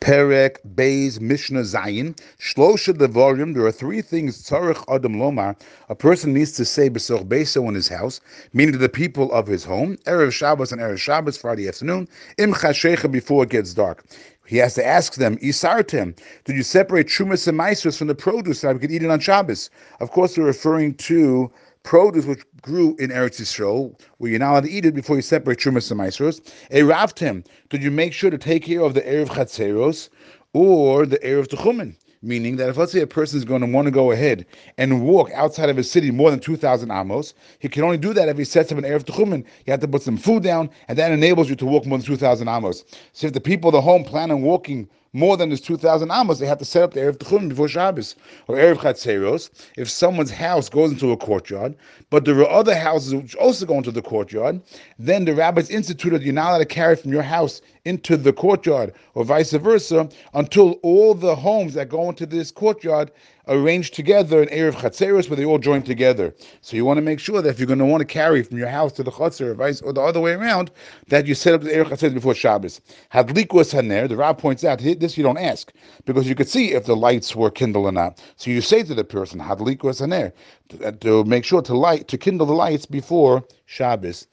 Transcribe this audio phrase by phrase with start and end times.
[0.00, 2.18] Perek, Beis, Mishnah, Zayin.
[2.38, 3.54] Shlosha Devarim.
[3.54, 5.56] There are three things Tzarech Adam Lomar.
[5.88, 8.20] A person needs to say Besoch Beso in his house,
[8.52, 9.96] meaning to the people of his home.
[10.06, 12.08] Erev Shabbos and Erev Shabbos, Friday afternoon.
[12.38, 14.04] Im Chashecha before it gets dark.
[14.46, 18.62] He has to ask them, Isartem, did you separate Trumas and Maasros from the produce
[18.62, 19.70] that we could eat it on Shabbos?
[20.00, 21.52] Of course, we're referring to
[21.82, 25.22] produce which grew in Eretz Yisrael, where you're not allowed to eat it before you
[25.22, 26.40] separate Trumas and Maasros.
[26.70, 30.08] Eravtem, did you make sure to take care of the Eruv Chatzeros
[30.52, 31.94] or the Eruv Techumin?
[32.22, 34.44] Meaning that if let's say a person is going to want to go ahead
[34.76, 38.28] and walk outside of a city more than 2,000 amos, he can only do that
[38.28, 39.42] if he sets up an Eruv Techumin.
[39.64, 42.06] You have to put some food down, and that enables you to walk more than
[42.06, 42.84] 2,000 amos.
[43.14, 46.38] So if the people of the home plan on walking more than this 2,000 amos,
[46.38, 48.14] they have to set up the Eruv Techumin before Shabbos.
[48.46, 51.74] Or Eruv Chatzeros, if someone's house goes into a courtyard,
[52.10, 54.60] but there are other houses which also go into the courtyard,
[54.98, 58.92] then the rabbis instituted you're not allowed to carry from your house into the courtyard
[59.14, 63.10] or vice versa until all the homes that go into this courtyard
[63.50, 66.34] arranged together in Eruv Chatzeros where they all join together.
[66.62, 68.56] So you want to make sure that if you're going to want to carry from
[68.56, 70.70] your house to the Chatzer or vice or the other way around,
[71.08, 72.80] that you set up the Eruv Chatzeros before Shabbos.
[73.12, 75.72] Hadlikus Haner, the Rav points out, this you don't ask
[76.06, 78.22] because you could see if the lights were kindled or not.
[78.36, 80.32] So you say to the person, Hadlikus Haner,
[80.70, 84.26] to, uh, to make sure to light, to kindle the lights before Shabbos.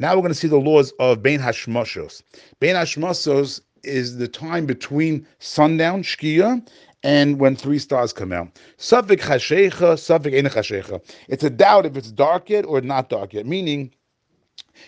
[0.00, 2.22] Now we're going to see the laws of Bein Hashmoshos.
[2.58, 6.66] Bein Hashmoshos is the time between sundown, Shkia,
[7.04, 8.48] and when three stars come out.
[8.78, 11.00] Safik Hashecha, Safik Ein Hashecha.
[11.28, 13.94] It's a doubt if it's dark yet or not dark yet, meaning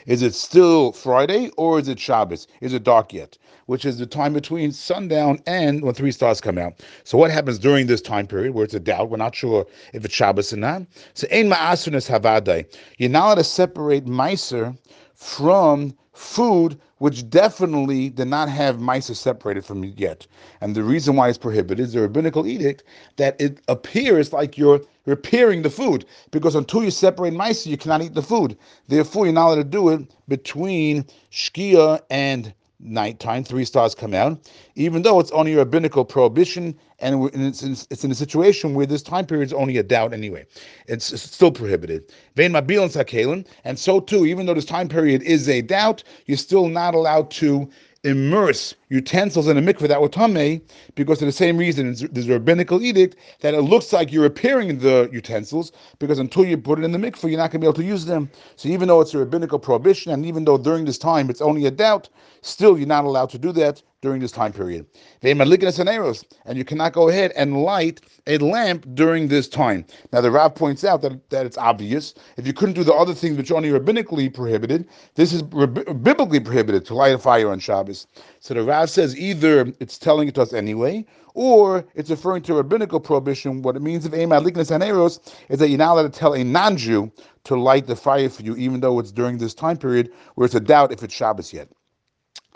[0.07, 2.49] is it still Friday or is it Shabbos?
[2.61, 3.39] Is it dark yet?
[3.67, 6.83] Which is the time between sundown and when three stars come out.
[7.05, 9.11] So what happens during this time period where it's a doubt?
[9.11, 10.83] We're not sure if it's Shabbos or not.
[11.15, 12.67] So ein ma'asunas havadai.
[12.99, 14.77] You're not allowed to separate meiser
[15.15, 20.27] from food which definitely did not have meiser separated from it yet.
[20.63, 22.85] And the reason why it's prohibited is the rabbinical edict
[23.17, 28.03] that it appears like you're repairing the food because until you separate meiser, you cannot
[28.03, 28.57] eat the food.
[28.89, 34.39] Therefore, you're not allowed to do it between Shkia and nighttime, three stars come out,
[34.75, 38.87] even though it's only a rabbinical prohibition and it's in, it's in a situation where
[38.87, 40.47] this time period is only a doubt anyway.
[40.87, 42.13] It's, it's still prohibited.
[42.37, 47.31] And so too, even though this time period is a doubt, you're still not allowed
[47.33, 47.69] to
[48.07, 50.61] immerse utensils in a mikveh that were tamei
[50.95, 54.79] because of the same reason there's a rabbinical edict that it looks like you're repairing
[54.79, 57.67] the utensils because until you put it in the mikveh you're not going to be
[57.67, 58.31] able to use them.
[58.55, 61.67] So even though it's a rabbinical prohibition and even though during this time it's only
[61.67, 62.09] a doubt
[62.43, 64.87] still you're not allowed to do that during this time period
[65.23, 70.55] and you cannot go ahead and light a lamp during this time now the Rav
[70.55, 73.57] points out that, that it's obvious if you couldn't do the other things which are
[73.57, 78.07] only rabbinically prohibited this is biblically prohibited to light a fire on Shabbos
[78.47, 82.55] so the Rav says either it's telling it to us anyway, or it's referring to
[82.55, 83.63] rabbinical prohibition.
[83.63, 85.19] What it means of Ema Liknas Haneros
[85.49, 87.11] is that you're not allowed to tell a non Jew
[87.45, 90.55] to light the fire for you, even though it's during this time period where it's
[90.55, 91.69] a doubt if it's Shabbos yet.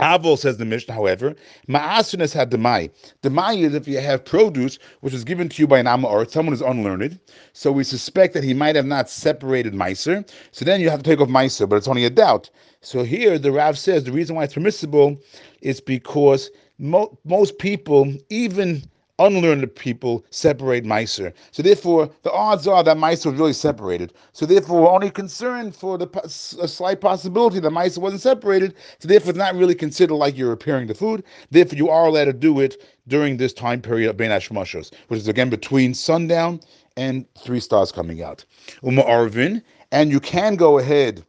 [0.00, 1.34] Avol says the Mishnah, however,
[1.68, 2.90] Ma'asunas had demai.
[3.22, 6.24] Demai is if you have produce which is given to you by an Amma or
[6.28, 7.18] someone who's unlearned.
[7.52, 10.28] So we suspect that he might have not separated Meiser.
[10.52, 12.50] So then you have to take off Meiser, but it's only a doubt.
[12.80, 15.16] So here the Rav says the reason why it's permissible
[15.60, 18.82] is because mo- most people, even
[19.20, 21.32] unlearned people separate Meiser.
[21.52, 24.12] So therefore, the odds are that Meiser was really separated.
[24.32, 28.74] So therefore, we're only concerned for the a slight possibility that Meiser wasn't separated.
[28.98, 31.22] So therefore, it's not really considered like you're repairing the food.
[31.50, 35.20] Therefore, you are allowed to do it during this time period of Bein Hashmoshos, which
[35.20, 36.60] is again between sundown
[36.96, 38.44] and three stars coming out.
[38.82, 41.24] Uma Arvin, and you can go ahead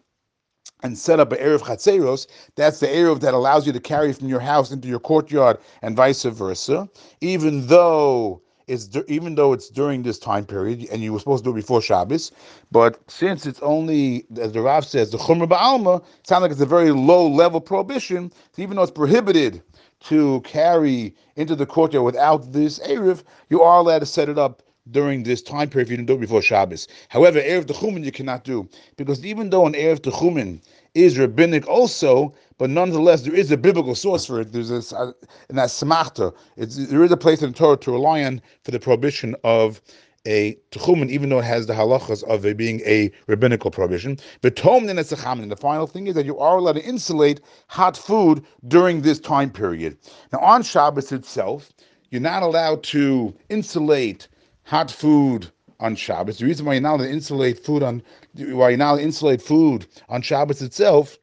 [0.83, 4.27] and set up an Eruv Chatzeros, that's the Eruv that allows you to carry from
[4.27, 6.89] your house into your courtyard and vice versa,
[7.21, 11.49] even though it's even though it's during this time period and you were supposed to
[11.49, 12.31] do it before Shabbos,
[12.71, 16.61] but since it's only, as the Rav says, the Chumra Ba'alma, it sounds like it's
[16.61, 19.61] a very low level prohibition, even though it's prohibited
[20.01, 24.63] to carry into the courtyard without this Eruv, you are allowed to set it up
[24.89, 26.87] during this time period if you didn't do it before Shabbos.
[27.09, 28.67] However, Eruv Techumin you cannot do
[28.97, 30.61] because even though an Eruv Techumin
[30.95, 34.51] is rabbinic also, but nonetheless there is a biblical source for it.
[34.51, 35.13] There's a,
[35.49, 38.79] in that Samachta, there is a place in the Torah to rely on for the
[38.79, 39.81] prohibition of
[40.27, 44.17] a techumin, even though it has the halachas of it being a rabbinical prohibition.
[44.41, 45.09] But tom then it's.
[45.09, 49.49] The final thing is that you are allowed to insulate hot food during this time
[49.49, 49.97] period.
[50.31, 51.71] Now on Shabbos itself,
[52.11, 54.27] you're not allowed to insulate
[54.63, 56.37] hot food on Shabbos.
[56.37, 58.03] The reason why you're not allowed to insulate food on
[58.35, 61.17] why you're not allowed to insulate food on Shabbos itself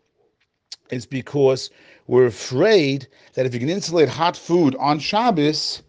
[0.90, 1.70] is because
[2.06, 5.82] we're afraid that if you can insulate hot food on Shabbos,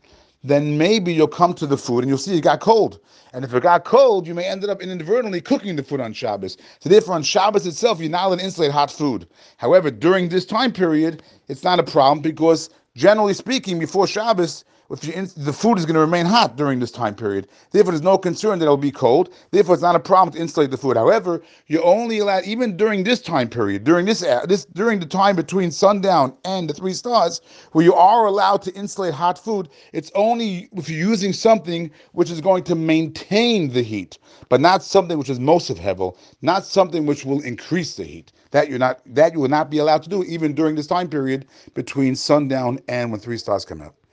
[0.44, 3.00] then maybe you'll come to the food and you'll see it got cold.
[3.34, 6.58] And if it got cold, you may end up inadvertently cooking the food on Shabbos.
[6.80, 9.28] So therefore, on Shabbos itself, you're not allowed to insulate hot food.
[9.58, 15.54] However, during this time period, it's not a problem because generally speaking, before Shabbos, the
[15.54, 17.48] food is going to remain hot during this time period.
[17.70, 19.32] Therefore, there's no concern that it'll be cold.
[19.52, 20.98] Therefore, it's not a problem to insulate the food.
[20.98, 25.06] However, you're only allowed, even during this time period, during this, uh, this during the
[25.06, 27.40] time between sundown and the three stars,
[27.74, 32.32] where you are allowed to insulate hot food, it's only if you're using something which
[32.32, 34.18] is going to maintain the heat,
[34.50, 38.32] but not something which is mosif hevel, not something which will increase the heat.
[38.52, 41.10] That you're not that you will not be allowed to do even during this time
[41.10, 41.46] period
[41.76, 43.99] between sundown and when three stars come out.